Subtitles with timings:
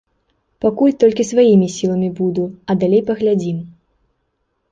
[0.63, 3.57] Пакуль толькі сваімі сіламі буду, а далей паглядзім.